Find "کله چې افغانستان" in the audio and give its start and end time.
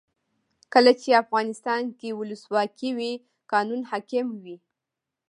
0.73-1.83